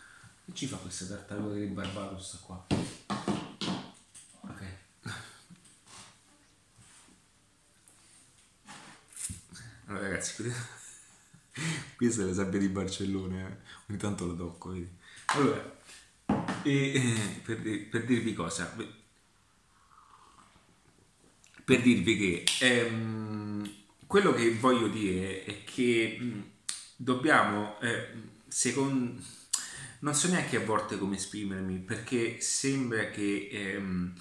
Che 0.45 0.53
ci 0.53 0.65
fa 0.65 0.77
questa 0.77 1.05
tartaruga 1.05 1.55
di 1.55 1.65
Barbados 1.65 2.39
qua? 2.41 2.65
Ok. 4.41 4.61
Allora 9.85 10.07
ragazzi, 10.07 10.43
questa 11.97 12.21
è 12.23 12.25
la 12.25 12.33
sabbia 12.33 12.59
di 12.59 12.69
Barcellona, 12.69 13.47
eh. 13.47 13.57
ogni 13.89 13.97
tanto 13.97 14.25
la 14.25 14.33
tocco, 14.33 14.69
vedi? 14.71 14.89
Allora, 15.25 15.79
e, 16.63 16.93
eh, 16.93 17.41
per, 17.43 17.61
per 17.89 18.05
dirvi 18.05 18.33
cosa, 18.33 18.73
per 21.67 21.81
dirvi 21.81 22.15
che 22.15 22.43
ehm, 22.61 23.69
quello 24.07 24.31
che 24.31 24.53
voglio 24.53 24.87
dire 24.87 25.43
è 25.43 25.65
che 25.65 26.17
mh, 26.17 26.43
dobbiamo, 26.95 27.77
eh, 27.81 28.07
secondo, 28.47 29.21
non 29.99 30.15
so 30.15 30.29
neanche 30.29 30.55
a 30.55 30.63
volte 30.63 30.97
come 30.97 31.17
esprimermi 31.17 31.79
perché 31.79 32.39
sembra 32.39 33.09
che, 33.09 33.49
ehm, 33.51 34.13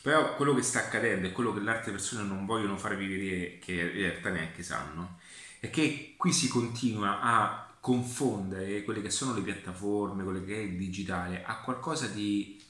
però 0.00 0.36
quello 0.36 0.54
che 0.54 0.62
sta 0.62 0.78
accadendo 0.78 1.26
e 1.26 1.32
quello 1.32 1.52
che 1.52 1.58
le 1.58 1.72
altre 1.72 1.90
persone 1.90 2.22
non 2.22 2.46
vogliono 2.46 2.76
farvi 2.76 3.08
vedere, 3.08 3.58
che 3.58 3.72
in 3.72 3.92
realtà 3.94 4.30
neanche 4.30 4.62
sanno, 4.62 5.18
è 5.58 5.70
che 5.70 6.14
qui 6.16 6.32
si 6.32 6.46
continua 6.46 7.20
a 7.20 7.74
confondere 7.80 8.84
quelle 8.84 9.02
che 9.02 9.10
sono 9.10 9.34
le 9.34 9.42
piattaforme, 9.42 10.22
quelle 10.22 10.44
che 10.44 10.54
è 10.54 10.60
il 10.60 10.76
digitale, 10.76 11.42
a 11.42 11.62
qualcosa 11.62 12.06
di, 12.06 12.62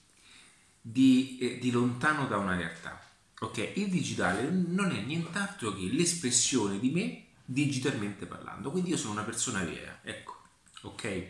di, 0.81 1.37
eh, 1.39 1.59
di 1.59 1.71
lontano 1.71 2.27
da 2.27 2.39
una 2.39 2.57
realtà 2.57 3.11
Ok, 3.43 3.73
il 3.75 3.89
digitale 3.89 4.49
non 4.51 4.93
è 4.93 5.01
nient'altro 5.01 5.75
che 5.75 5.89
l'espressione 5.91 6.79
di 6.79 6.91
me 6.91 7.25
digitalmente 7.45 8.25
parlando, 8.27 8.71
quindi 8.71 8.91
io 8.91 8.97
sono 8.97 9.15
una 9.15 9.25
persona 9.25 9.65
vera, 9.65 9.99
ecco, 10.05 10.37
ok? 10.83 11.25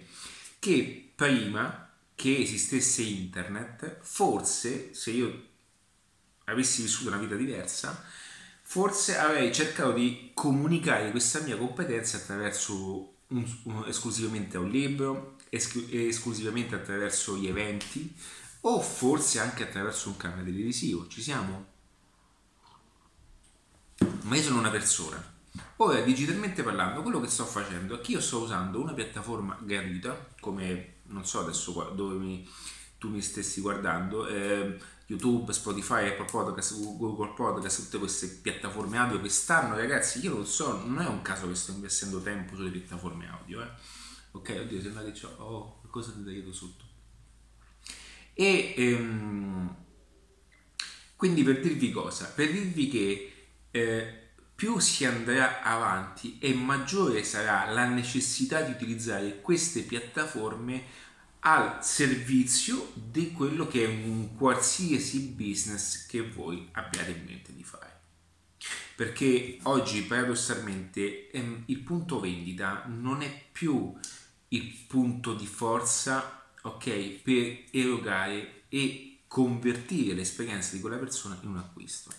Che 0.59 1.13
prima 1.15 1.91
che 2.15 2.39
esistesse 2.39 3.01
internet, 3.01 4.01
forse 4.03 4.93
se 4.93 5.11
io 5.11 5.49
avessi 6.45 6.83
vissuto 6.83 7.09
una 7.09 7.17
vita 7.17 7.35
diversa, 7.35 8.05
forse 8.61 9.17
avrei 9.17 9.51
cercato 9.51 9.93
di 9.93 10.33
comunicare 10.35 11.11
questa 11.13 11.41
mia 11.41 11.57
competenza 11.57 12.19
attraverso 12.19 13.15
un, 13.29 13.59
un, 13.65 13.85
esclusivamente 13.89 14.59
un 14.59 14.69
libro, 14.69 15.39
esclu- 15.49 15.91
esclusivamente 15.91 16.75
attraverso 16.75 17.39
gli 17.39 17.47
eventi 17.47 18.15
o 18.61 18.83
forse 18.83 19.39
anche 19.39 19.63
attraverso 19.63 20.11
un 20.11 20.19
canale 20.19 20.45
televisivo. 20.45 21.09
Ci 21.09 21.23
siamo? 21.23 21.72
Ma 24.23 24.37
io 24.37 24.43
sono 24.43 24.59
una 24.59 24.71
persona. 24.71 25.31
Ora, 25.77 26.01
digitalmente 26.01 26.63
parlando, 26.63 27.03
quello 27.03 27.21
che 27.21 27.29
sto 27.29 27.45
facendo 27.45 27.99
è 27.99 28.01
che 28.01 28.13
io 28.13 28.21
sto 28.21 28.39
usando 28.39 28.81
una 28.81 28.93
piattaforma 28.93 29.59
gratuita, 29.61 30.35
come 30.41 31.01
non 31.05 31.27
so 31.27 31.41
adesso 31.41 31.73
dove 31.95 32.15
mi, 32.17 32.49
tu 32.99 33.11
mi 33.11 33.21
stessi 33.21 33.61
guardando, 33.61 34.27
eh, 34.27 34.79
YouTube, 35.07 35.53
Spotify, 35.53 36.09
Apple 36.09 36.25
Podcast, 36.25 36.97
Google 36.97 37.35
Podcast, 37.35 37.85
tutte 37.85 37.99
queste 37.99 38.29
piattaforme 38.29 38.97
audio 38.97 39.21
che 39.21 39.29
stanno, 39.29 39.77
ragazzi, 39.77 40.21
io 40.21 40.33
non 40.35 40.47
so, 40.47 40.85
non 40.87 41.01
è 41.01 41.07
un 41.07 41.21
caso 41.23 41.49
che 41.49 41.55
sto 41.55 41.73
investendo 41.73 42.23
tempo 42.23 42.55
sulle 42.55 42.71
piattaforme 42.71 43.29
audio, 43.29 43.63
eh. 43.63 43.69
Ok, 44.35 44.57
oddio, 44.63 44.81
sembra 44.81 45.03
che 45.03 45.27
ho 45.27 45.45
oh, 45.45 45.79
qualcosa 45.81 46.13
di 46.13 46.25
tagliato 46.25 46.53
sotto. 46.53 46.85
E 48.33 48.75
ehm, 48.77 49.77
quindi 51.17 51.43
per 51.43 51.61
dirvi 51.61 51.91
cosa? 51.91 52.33
Per 52.35 52.51
dirvi 52.51 52.89
che 52.89 53.32
eh, 53.73 54.21
più 54.55 54.79
si 54.79 55.05
andrà 55.05 55.63
avanti 55.63 56.39
e 56.39 56.55
maggiore 56.55 57.25
sarà 57.25 57.69
la 57.73 57.87
necessità 57.87 58.61
di 58.61 58.71
utilizzare 58.71 59.41
queste 59.41 59.83
piattaforme 59.83 60.85
al 61.41 61.85
servizio 61.85 62.93
di 62.95 63.33
quello 63.33 63.67
che 63.67 63.85
è 63.85 63.89
un 63.89 64.37
qualsiasi 64.37 65.35
business 65.37 66.07
che 66.07 66.23
voi 66.23 66.69
abbiate 66.73 67.11
in 67.11 67.25
mente 67.25 67.53
di 67.53 67.65
fare. 67.65 67.91
Perché 68.95 69.59
oggi 69.63 70.03
paradossalmente 70.03 71.31
ehm, 71.31 71.65
il 71.67 71.79
punto 71.79 72.21
vendita 72.21 72.85
non 72.87 73.23
è 73.23 73.47
più 73.51 73.93
il 74.49 74.73
punto 74.87 75.35
di 75.35 75.47
forza 75.47 76.45
ok, 76.63 77.21
per 77.23 77.65
erogare 77.71 78.65
e 78.69 79.13
convertire 79.27 80.15
l'esperienza 80.15 80.75
di 80.77 80.81
quella 80.81 80.99
persona 80.99 81.39
in 81.43 81.49
un 81.49 81.57
acquisto. 81.57 82.13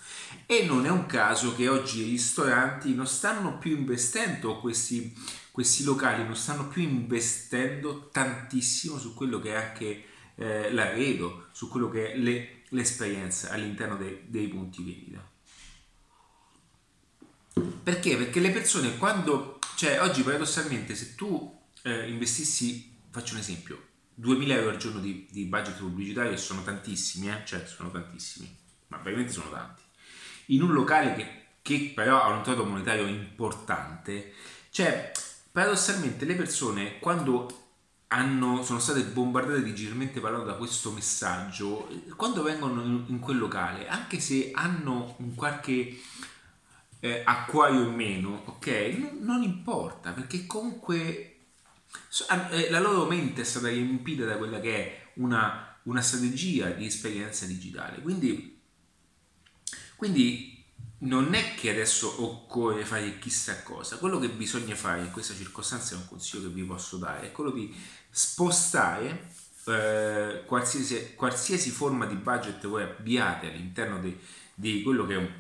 E 0.46 0.66
non 0.66 0.86
è 0.86 0.90
un 0.90 1.06
caso 1.06 1.56
che 1.56 1.68
oggi 1.68 2.02
i 2.02 2.10
ristoranti 2.10 2.94
non 2.94 3.08
stanno 3.08 3.58
più 3.58 3.76
investendo, 3.76 4.60
questi, 4.60 5.14
questi 5.52 5.84
locali 5.84 6.24
non 6.24 6.36
stanno 6.36 6.68
più 6.68 6.82
investendo 6.82 8.10
tantissimo 8.10 8.98
su 8.98 9.14
quello 9.14 9.40
che 9.40 9.52
è 9.52 9.56
anche 9.56 10.06
eh, 10.36 10.72
l'arredo, 10.72 11.48
su 11.52 11.70
quello 11.70 11.90
che 11.90 12.12
è 12.12 12.18
le, 12.18 12.64
l'esperienza 12.70 13.52
all'interno 13.52 13.96
dei, 13.96 14.24
dei 14.28 14.48
punti 14.48 14.84
vendita. 14.84 15.32
Perché? 17.84 18.18
Perché 18.18 18.40
le 18.40 18.52
persone 18.52 18.98
quando, 18.98 19.60
cioè 19.76 20.02
oggi 20.02 20.24
paradossalmente 20.24 20.96
se 20.96 21.16
tu 21.16 21.62
eh, 21.84 22.10
investissi, 22.10 22.96
faccio 23.10 23.34
un 23.34 23.42
esempio, 23.42 23.92
2000 24.16 24.54
euro 24.54 24.70
al 24.70 24.78
giorno 24.78 25.00
di, 25.00 25.28
di 25.30 25.46
budget 25.46 25.78
pubblicitario 25.78 26.38
sono 26.38 26.64
tantissimi, 26.64 27.30
eh? 27.30 27.42
cioè 27.46 27.66
sono 27.66 27.92
tantissimi, 27.92 28.56
ma 28.88 28.98
veramente 28.98 29.32
sono 29.34 29.50
tanti. 29.50 29.83
In 30.48 30.62
un 30.62 30.74
locale 30.74 31.16
che, 31.16 31.44
che 31.62 31.92
però 31.96 32.22
ha 32.22 32.28
un 32.30 32.44
trono 32.44 32.64
monetario 32.64 33.06
importante, 33.08 34.34
cioè 34.70 35.12
paradossalmente 35.52 36.26
le 36.26 36.36
persone 36.36 37.00
quando 37.00 37.64
hanno, 38.08 38.64
sono 38.64 38.80
state 38.80 39.02
bombardate 39.04 39.64
digitalmente 39.64 40.20
parlando 40.20 40.46
da 40.46 40.56
questo 40.56 40.92
messaggio, 40.92 41.90
quando 42.16 42.44
vengono 42.44 42.84
in, 42.84 43.04
in 43.08 43.20
quel 43.20 43.38
locale, 43.38 43.88
anche 43.88 44.20
se 44.20 44.52
hanno 44.54 45.16
un 45.18 45.34
qualche 45.34 46.00
eh, 47.00 47.22
acquario 47.26 47.82
in 47.82 47.94
meno, 47.96 48.44
ok, 48.46 48.68
non, 48.98 49.18
non 49.22 49.44
importa, 49.44 50.12
perché 50.12 50.46
comunque 50.46 51.38
eh, 52.52 52.70
la 52.70 52.80
loro 52.80 53.06
mente 53.08 53.42
è 53.42 53.46
stata 53.46 53.68
riempita 53.68 54.26
da 54.26 54.38
quella 54.38 54.60
che 54.60 54.76
è 54.76 55.12
una, 55.16 55.78
una 55.84 56.02
strategia 56.02 56.70
di 56.70 56.86
esperienza 56.86 57.46
digitale. 57.46 58.02
Quindi, 58.02 58.53
quindi 60.04 60.62
non 61.00 61.34
è 61.34 61.56
che 61.56 61.70
adesso 61.70 62.22
occorre 62.24 62.84
fare 62.84 63.20
chissà 63.20 63.64
cosa, 63.64 63.96
quello 63.96 64.20
che 64.20 64.28
bisogna 64.28 64.76
fare 64.76 65.00
in 65.00 65.12
questa 65.12 65.34
circostanza 65.34 65.96
è 65.96 65.98
un 65.98 66.08
consiglio 66.10 66.44
che 66.44 66.54
vi 66.54 66.64
posso 66.64 66.98
dare, 66.98 67.28
è 67.28 67.32
quello 67.32 67.52
di 67.52 67.74
spostare 68.10 69.30
eh, 69.66 70.44
qualsiasi, 70.46 71.14
qualsiasi, 71.16 71.70
forma 71.70 72.06
di 72.06 72.16
budget 72.16 72.68
voi 72.68 72.84
abbiate 72.84 73.48
all'interno 73.48 74.00
di, 74.00 74.18
di 74.54 74.84
quello 74.84 75.06
che 75.06 75.14
è 75.14 75.18
un, 75.18 75.32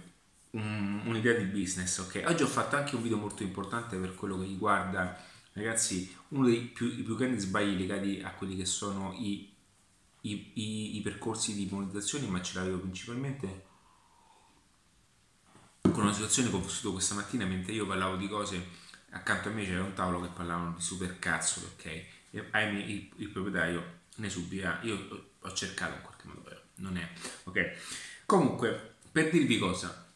un, 0.52 1.02
un'idea 1.08 1.34
di 1.34 1.44
business. 1.44 1.98
Okay? 1.98 2.24
Oggi 2.24 2.44
ho 2.44 2.48
fatto 2.48 2.78
anche 2.78 2.96
un 2.96 3.02
video 3.02 3.18
molto 3.18 3.44
importante 3.44 3.98
per 3.98 4.16
quello 4.16 4.40
che 4.40 4.46
riguarda 4.46 5.22
ragazzi, 5.52 6.16
uno 6.30 6.46
dei 6.46 6.60
più, 6.62 7.04
più 7.04 7.18
grandi 7.18 7.38
sbagli 7.38 7.78
legati 7.78 8.22
a 8.24 8.32
quelli 8.32 8.56
che 8.56 8.66
sono 8.66 9.14
i, 9.20 9.54
i, 10.22 10.52
i, 10.54 10.96
i 10.96 11.02
percorsi 11.02 11.54
di 11.54 11.68
monetizzazione, 11.70 12.28
ma 12.28 12.42
ce 12.42 12.58
l'avevo 12.58 12.78
principalmente 12.78 13.72
con 15.92 16.04
una 16.04 16.14
situazione 16.14 16.50
che 16.50 16.56
ho 16.56 16.62
vissuto 16.62 16.92
questa 16.94 17.14
mattina 17.14 17.46
mentre 17.46 17.74
io 17.74 17.86
parlavo 17.86 18.16
di 18.16 18.28
cose, 18.28 18.68
accanto 19.12 19.50
a 19.50 19.52
me 19.52 19.66
c'era 19.66 19.84
un 19.84 19.94
tavolo 19.94 20.22
che 20.22 20.30
parlavano 20.34 20.74
di 20.76 20.82
super 20.82 21.20
cazzo, 21.20 21.62
ok? 21.74 21.86
E 21.86 22.10
il, 22.32 23.12
il 23.18 23.30
proprietario 23.30 24.02
ne 24.16 24.30
subirà, 24.30 24.80
io 24.84 25.36
ho 25.40 25.54
cercato 25.54 25.96
in 25.96 26.02
qualche 26.02 26.28
modo 26.28 26.42
però, 26.42 26.60
non 26.76 26.98
è, 26.98 27.10
ok? 27.44 27.74
Comunque, 28.26 28.96
per 29.12 29.30
dirvi 29.30 29.58
cosa, 29.58 30.12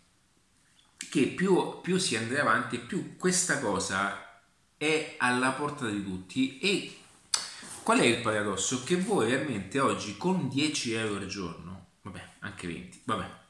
che 1.10 1.28
più, 1.28 1.82
più 1.82 1.98
si 1.98 2.16
andrà 2.16 2.42
avanti, 2.42 2.80
più 2.80 3.16
questa 3.18 3.60
cosa 3.60 4.42
è 4.78 5.16
alla 5.18 5.52
porta 5.52 5.88
di 5.88 6.04
tutti 6.04 6.60
e 6.60 6.98
qual 7.84 8.00
è 8.00 8.06
il 8.06 8.22
paradosso? 8.22 8.84
Che 8.84 8.98
voi 8.98 9.30
realmente 9.30 9.80
oggi 9.80 10.18
con 10.18 10.50
10 10.50 10.94
euro 10.94 11.20
al 11.20 11.28
giorno, 11.28 11.88
vabbè, 12.02 12.30
anche 12.40 12.68
20, 12.68 13.02
vabbè, 13.06 13.46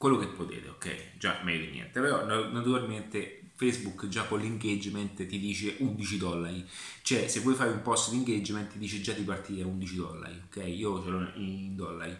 quello 0.00 0.16
che 0.16 0.28
potete, 0.28 0.66
ok? 0.66 1.18
Già 1.18 1.40
meglio 1.42 1.66
di 1.66 1.72
niente, 1.72 2.00
però 2.00 2.24
naturalmente 2.24 3.50
Facebook 3.54 4.08
già 4.08 4.24
con 4.24 4.40
l'engagement 4.40 5.26
ti 5.26 5.38
dice 5.38 5.76
11 5.78 6.16
dollari, 6.16 6.66
cioè 7.02 7.28
se 7.28 7.40
vuoi 7.40 7.54
fare 7.54 7.68
un 7.68 7.82
post 7.82 8.08
di 8.08 8.16
engagement 8.16 8.72
ti 8.72 8.78
dice 8.78 9.02
già 9.02 9.12
di 9.12 9.20
partire 9.24 9.60
a 9.60 9.66
11 9.66 9.96
dollari, 9.96 10.40
ok? 10.46 10.62
Io 10.68 11.02
ce 11.02 11.10
l'ho 11.10 11.30
in 11.34 11.76
dollari, 11.76 12.16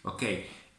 ok? 0.00 0.22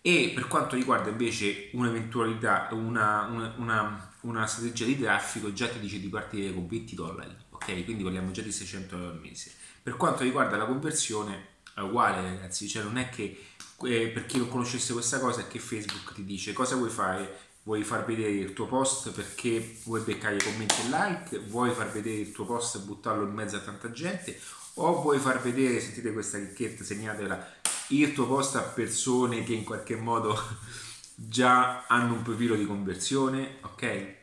E 0.01 0.31
per 0.33 0.47
quanto 0.47 0.75
riguarda 0.75 1.11
invece 1.11 1.69
un'eventualità, 1.73 2.67
una, 2.71 3.27
una, 3.27 3.53
una, 3.57 4.13
una 4.21 4.47
strategia 4.47 4.85
di 4.85 4.99
traffico 4.99 5.53
già 5.53 5.67
ti 5.67 5.79
dice 5.79 5.99
di 5.99 6.07
partire 6.07 6.51
con 6.51 6.65
20 6.65 6.95
dollari, 6.95 7.35
ok? 7.51 7.83
Quindi 7.83 8.01
parliamo 8.01 8.31
già 8.31 8.41
di 8.41 8.51
600 8.51 8.95
euro 8.95 9.09
al 9.09 9.19
mese. 9.19 9.51
Per 9.83 9.95
quanto 9.97 10.23
riguarda 10.23 10.57
la 10.57 10.65
conversione 10.65 11.51
è 11.75 11.79
uguale 11.79 12.21
ragazzi, 12.21 12.67
cioè 12.67 12.83
non 12.83 12.97
è 12.97 13.09
che 13.09 13.45
eh, 13.83 14.07
per 14.07 14.25
chi 14.25 14.37
non 14.37 14.49
conoscesse 14.49 14.93
questa 14.93 15.19
cosa 15.19 15.41
è 15.41 15.47
che 15.47 15.59
Facebook 15.59 16.13
ti 16.13 16.23
dice 16.23 16.53
cosa 16.53 16.75
vuoi 16.75 16.89
fare, 16.89 17.37
vuoi 17.63 17.83
far 17.83 18.05
vedere 18.05 18.31
il 18.31 18.53
tuo 18.53 18.67
post 18.67 19.11
perché 19.11 19.77
vuoi 19.83 20.01
beccare 20.01 20.35
i 20.35 20.43
commenti 20.43 20.75
e 20.81 20.89
like, 20.89 21.39
vuoi 21.47 21.71
far 21.71 21.91
vedere 21.91 22.17
il 22.17 22.31
tuo 22.31 22.45
post 22.45 22.75
e 22.75 22.79
buttarlo 22.79 23.23
in 23.23 23.33
mezzo 23.33 23.55
a 23.55 23.61
tanta 23.61 23.91
gente? 23.91 24.39
O 24.75 25.01
vuoi 25.01 25.19
far 25.19 25.41
vedere, 25.41 25.79
sentite 25.79 26.13
questa 26.13 26.37
ricchetta, 26.37 26.83
segnatela, 26.83 27.53
il 27.89 28.13
tuo 28.13 28.25
post 28.25 28.55
a 28.55 28.61
persone 28.61 29.43
che 29.43 29.53
in 29.53 29.63
qualche 29.63 29.95
modo 29.95 30.35
già 31.15 31.85
hanno 31.87 32.13
un 32.13 32.21
profilo 32.23 32.55
di 32.55 32.65
conversione, 32.65 33.57
ok? 33.61 34.21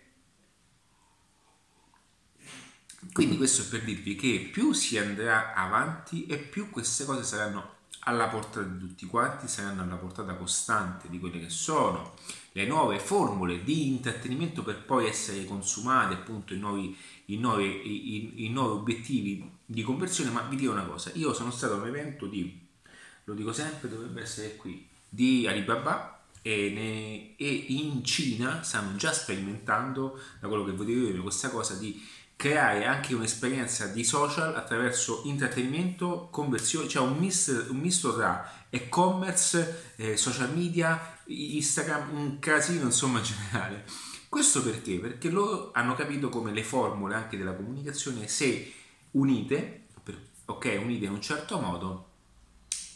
Quindi 3.12 3.36
questo 3.36 3.66
per 3.68 3.82
dirvi 3.82 4.14
che 4.14 4.50
più 4.52 4.72
si 4.72 4.98
andrà 4.98 5.54
avanti 5.54 6.26
e 6.26 6.36
più 6.36 6.70
queste 6.70 7.04
cose 7.04 7.22
saranno 7.22 7.78
alla 8.00 8.28
portata 8.28 8.66
di 8.66 8.78
tutti 8.78 9.06
quanti, 9.06 9.48
saranno 9.48 9.82
alla 9.82 9.96
portata 9.96 10.34
costante 10.34 11.08
di 11.08 11.18
quelle 11.18 11.40
che 11.40 11.50
sono 11.50 12.14
le 12.52 12.66
nuove 12.66 12.98
formule 12.98 13.62
di 13.62 13.88
intrattenimento 13.88 14.62
per 14.62 14.82
poi 14.82 15.06
essere 15.06 15.44
consumate 15.44 16.14
appunto 16.14 16.54
in 16.54 16.60
nuovi, 16.60 16.96
in 17.26 17.40
nuovi, 17.40 18.16
in, 18.16 18.44
in 18.46 18.52
nuovi 18.52 18.78
obiettivi 18.78 19.50
di 19.64 19.82
conversione. 19.82 20.30
Ma 20.30 20.42
vi 20.42 20.56
dico 20.56 20.72
una 20.72 20.84
cosa, 20.84 21.10
io 21.14 21.32
sono 21.32 21.50
stato 21.50 21.74
a 21.74 21.76
un 21.76 21.86
evento 21.86 22.26
di, 22.26 22.58
lo 23.24 23.34
dico 23.34 23.52
sempre, 23.52 23.88
dovrebbe 23.88 24.22
essere 24.22 24.56
qui, 24.56 24.86
di 25.08 25.46
Alibaba 25.46 26.22
e, 26.42 26.70
ne, 26.70 27.36
e 27.36 27.48
in 27.68 28.02
Cina 28.04 28.62
stanno 28.62 28.96
già 28.96 29.12
sperimentando, 29.12 30.18
da 30.40 30.48
quello 30.48 30.64
che 30.64 30.72
voglio 30.72 31.06
dire, 31.06 31.18
questa 31.18 31.50
cosa 31.50 31.74
di 31.74 32.02
creare 32.40 32.86
anche 32.86 33.14
un'esperienza 33.14 33.88
di 33.88 34.02
social 34.02 34.56
attraverso 34.56 35.20
intrattenimento, 35.26 36.28
conversione, 36.30 36.88
cioè 36.88 37.06
un, 37.06 37.18
mis- 37.18 37.66
un 37.68 37.76
misto 37.76 38.14
tra 38.14 38.66
e-commerce, 38.70 39.92
eh, 39.96 40.16
social 40.16 40.50
media, 40.56 41.18
Instagram, 41.26 42.16
un 42.16 42.38
casino 42.38 42.84
insomma 42.86 43.18
in 43.18 43.24
generale. 43.24 43.84
Questo 44.30 44.62
perché? 44.62 44.98
Perché 44.98 45.28
loro 45.28 45.70
hanno 45.74 45.94
capito 45.94 46.30
come 46.30 46.50
le 46.52 46.64
formule 46.64 47.14
anche 47.14 47.36
della 47.36 47.52
comunicazione, 47.52 48.26
se 48.26 48.72
unite, 49.10 49.88
ok, 50.46 50.78
unite 50.82 51.04
in 51.04 51.12
un 51.12 51.20
certo 51.20 51.60
modo, 51.60 52.08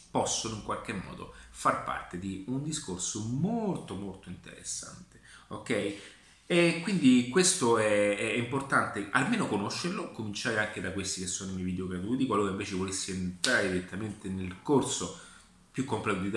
possono 0.09 0.55
in 0.55 0.63
qualche 0.63 0.93
modo 0.93 1.35
far 1.51 1.83
parte 1.83 2.17
di 2.17 2.45
un 2.47 2.63
discorso 2.63 3.19
molto 3.25 3.93
molto 3.93 4.29
interessante. 4.29 5.21
Ok? 5.49 6.14
E 6.47 6.81
quindi 6.83 7.29
questo 7.29 7.79
è, 7.79 8.15
è, 8.17 8.33
importante 8.33 9.07
almeno 9.11 9.47
conoscerlo, 9.47 10.11
cominciare 10.11 10.59
anche 10.59 10.79
da 10.79 10.91
questi 10.91 11.21
che 11.21 11.27
sono 11.27 11.51
i 11.51 11.55
miei 11.55 11.65
video 11.65 11.87
gratuiti, 11.87 12.27
qualora 12.27 12.51
invece 12.51 12.75
volessi 12.75 13.11
entrare 13.11 13.71
direttamente 13.71 14.29
nel 14.29 14.57
corso 14.61 15.19
più 15.71 15.85
completo 15.85 16.19
di 16.19 16.29